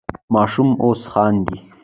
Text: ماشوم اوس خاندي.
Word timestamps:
ماشوم 0.33 0.69
اوس 0.83 1.01
خاندي. 1.11 1.57